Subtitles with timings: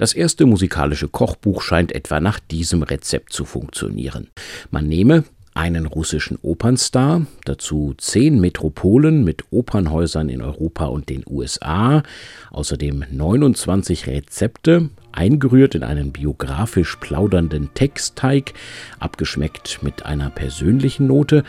[0.00, 4.28] Das erste musikalische Kochbuch scheint etwa nach diesem Rezept zu funktionieren.
[4.70, 12.02] Man nehme einen russischen Opernstar, dazu zehn Metropolen mit Opernhäusern in Europa und den USA,
[12.50, 18.54] außerdem 29 Rezepte, eingerührt in einen biografisch plaudernden Textteig,
[19.00, 21.44] abgeschmeckt mit einer persönlichen Note,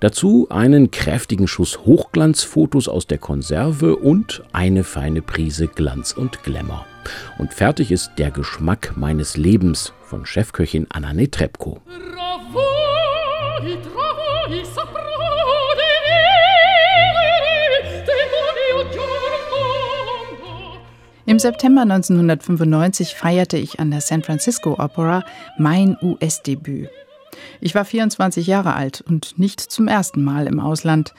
[0.00, 6.84] Dazu einen kräftigen Schuss Hochglanzfotos aus der Konserve und eine feine Prise Glanz und Glamour.
[7.38, 11.80] Und fertig ist der Geschmack meines Lebens von Chefköchin Anna Netrebko.
[21.24, 25.24] Im September 1995 feierte ich an der San Francisco Opera
[25.56, 26.90] mein US-Debüt.
[27.60, 31.14] Ich war 24 Jahre alt und nicht zum ersten Mal im Ausland.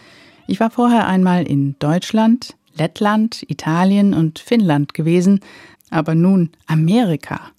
[0.45, 5.39] Ich war vorher einmal in Deutschland, Lettland, Italien und Finnland gewesen,
[5.93, 7.51] aber nun Amerika.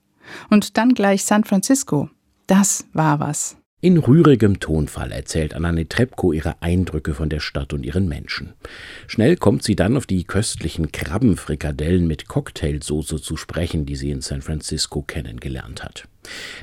[0.51, 2.09] Und dann gleich San Francisco.
[2.47, 3.57] Das war was.
[3.85, 8.54] In rührigem Tonfall erzählt Anna Netrebko ihre Eindrücke von der Stadt und ihren Menschen.
[9.07, 14.23] Schnell kommt sie dann auf die köstlichen Krabbenfrikadellen mit Cocktailsoße zu sprechen, die sie in
[14.23, 16.09] San Francisco kennengelernt hat.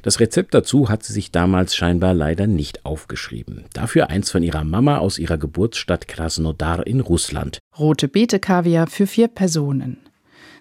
[0.01, 3.65] Das Rezept dazu hat sie sich damals scheinbar leider nicht aufgeschrieben.
[3.73, 7.59] Dafür eins von ihrer Mama aus ihrer Geburtsstadt Krasnodar in Russland.
[7.77, 9.97] Rote Beete Kaviar für vier Personen.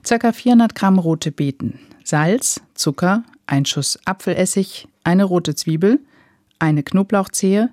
[0.04, 6.00] Circa 400 Gramm rote Beeten, Salz, Zucker, ein Schuss Apfelessig, eine rote Zwiebel,
[6.58, 7.70] eine Knoblauchzehe,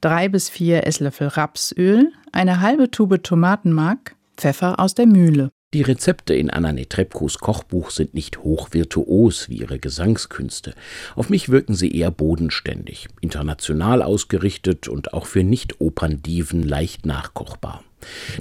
[0.00, 5.50] drei bis vier Esslöffel Rapsöl, eine halbe Tube Tomatenmark, Pfeffer aus der Mühle.
[5.74, 10.74] Die Rezepte in Anna Netrebkos Kochbuch sind nicht hochvirtuos wie ihre Gesangskünste.
[11.16, 17.82] Auf mich wirken sie eher bodenständig, international ausgerichtet und auch für Nicht-Operndiven leicht nachkochbar.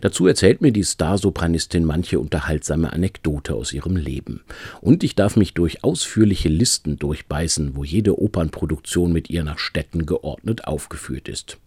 [0.02, 4.44] Dazu erzählt mir die Starsopranistin manche unterhaltsame Anekdote aus ihrem Leben.
[4.82, 10.06] Und ich darf mich durch ausführliche Listen durchbeißen, wo jede Opernproduktion mit ihr nach Städten
[10.06, 11.60] geordnet aufgeführt ist.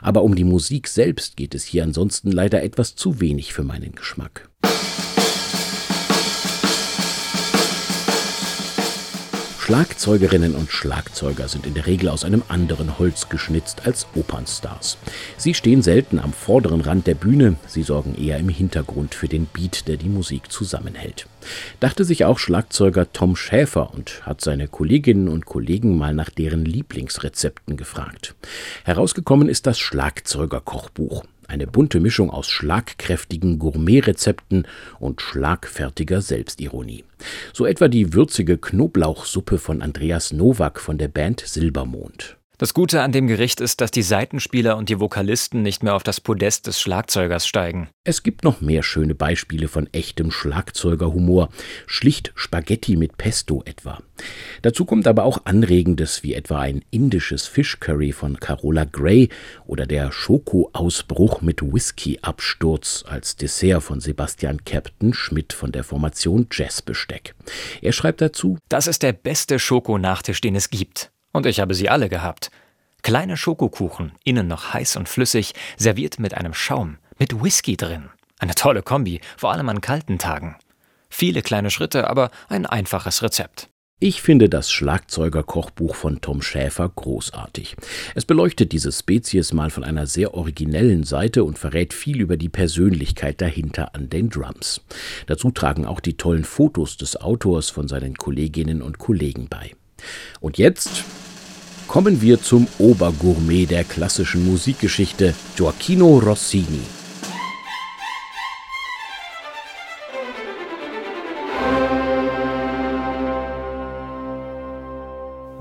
[0.00, 3.94] Aber um die Musik selbst geht es hier ansonsten leider etwas zu wenig für meinen
[3.94, 4.49] Geschmack.
[9.70, 14.98] Schlagzeugerinnen und Schlagzeuger sind in der Regel aus einem anderen Holz geschnitzt als Opernstars.
[15.36, 19.46] Sie stehen selten am vorderen Rand der Bühne, sie sorgen eher im Hintergrund für den
[19.46, 21.28] Beat, der die Musik zusammenhält.
[21.78, 26.64] Dachte sich auch Schlagzeuger Tom Schäfer und hat seine Kolleginnen und Kollegen mal nach deren
[26.64, 28.34] Lieblingsrezepten gefragt.
[28.82, 31.22] Herausgekommen ist das Schlagzeugerkochbuch.
[31.50, 34.68] Eine bunte Mischung aus schlagkräftigen Gourmetrezepten
[35.00, 37.02] und schlagfertiger Selbstironie.
[37.52, 42.36] So etwa die würzige Knoblauchsuppe von Andreas Nowak von der Band Silbermond.
[42.60, 46.02] Das Gute an dem Gericht ist, dass die Seitenspieler und die Vokalisten nicht mehr auf
[46.02, 47.88] das Podest des Schlagzeugers steigen.
[48.04, 51.48] Es gibt noch mehr schöne Beispiele von echtem Schlagzeugerhumor,
[51.86, 54.02] schlicht Spaghetti mit Pesto etwa.
[54.60, 59.30] Dazu kommt aber auch Anregendes wie etwa ein indisches Fischcurry von Carola Gray
[59.66, 67.34] oder der Schokoausbruch mit Whisky-Absturz als Dessert von Sebastian Captain Schmidt von der Formation Jazzbesteck.
[67.80, 71.09] Er schreibt dazu: Das ist der beste Schokonachtisch, den es gibt.
[71.32, 72.50] Und ich habe sie alle gehabt.
[73.02, 78.10] Kleine Schokokuchen, innen noch heiß und flüssig, serviert mit einem Schaum, mit Whisky drin.
[78.38, 80.56] Eine tolle Kombi, vor allem an kalten Tagen.
[81.08, 83.68] Viele kleine Schritte, aber ein einfaches Rezept.
[84.02, 87.76] Ich finde das Schlagzeugerkochbuch von Tom Schäfer großartig.
[88.14, 92.48] Es beleuchtet diese Spezies mal von einer sehr originellen Seite und verrät viel über die
[92.48, 94.80] Persönlichkeit dahinter an den Drums.
[95.26, 99.72] Dazu tragen auch die tollen Fotos des Autors von seinen Kolleginnen und Kollegen bei.
[100.40, 101.04] Und jetzt
[101.86, 106.82] kommen wir zum Obergourmet der klassischen Musikgeschichte, Gioacchino Rossini.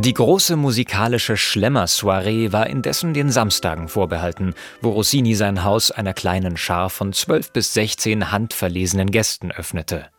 [0.01, 6.55] Die große musikalische Schlemmer-Soiree war indessen den Samstagen vorbehalten, wo Rossini sein Haus einer kleinen
[6.55, 10.09] Schar von zwölf bis sechzehn handverlesenen Gästen öffnete.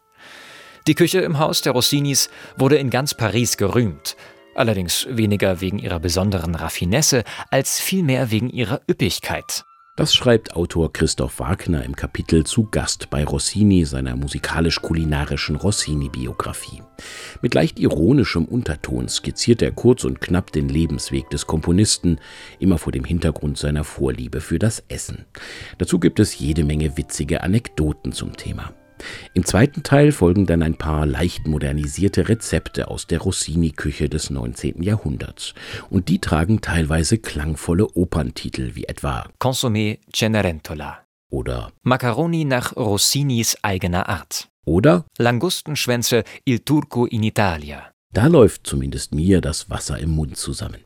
[0.86, 4.16] Die Küche im Haus der Rossinis wurde in ganz Paris gerühmt,
[4.55, 9.64] allerdings weniger wegen ihrer besonderen Raffinesse als vielmehr wegen ihrer Üppigkeit.
[10.00, 16.82] Das schreibt Autor Christoph Wagner im Kapitel zu Gast bei Rossini, seiner musikalisch-kulinarischen Rossini-Biografie.
[17.43, 22.19] Mit leicht ironischem Unterton skizziert er kurz und knapp den Lebensweg des Komponisten,
[22.58, 25.26] immer vor dem Hintergrund seiner Vorliebe für das Essen.
[25.76, 28.72] Dazu gibt es jede Menge witzige Anekdoten zum Thema.
[29.35, 34.82] Im zweiten Teil folgen dann ein paar leicht modernisierte Rezepte aus der Rossini-Küche des 19.
[34.82, 35.55] Jahrhunderts.
[35.88, 40.99] Und die tragen teilweise klangvolle Operntitel wie etwa Consommé Cenerentola
[41.31, 44.49] oder Macaroni nach Rossinis eigener Art.
[44.67, 47.93] Oder Langustenschwänze Il Turco in Italia.
[48.12, 50.80] Da läuft zumindest mir das Wasser im Mund zusammen.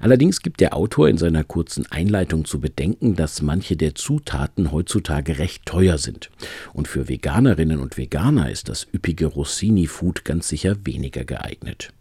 [0.00, 5.38] Allerdings gibt der Autor in seiner kurzen Einleitung zu bedenken, dass manche der Zutaten heutzutage
[5.38, 6.30] recht teuer sind.
[6.72, 11.92] Und für Veganerinnen und Veganer ist das üppige Rossini-Food ganz sicher weniger geeignet.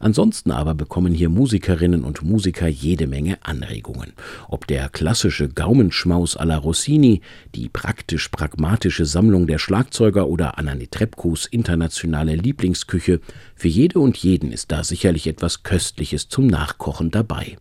[0.00, 4.12] Ansonsten aber bekommen hier Musikerinnen und Musiker jede Menge Anregungen.
[4.48, 7.20] Ob der klassische Gaumenschmaus à la Rossini,
[7.54, 13.20] die praktisch-pragmatische Sammlung der Schlagzeuger oder Anna Netrebkos internationale Lieblingsküche,
[13.54, 17.54] für jede und jeden ist da sicherlich etwas Köstliches zum Nachkochen dabei.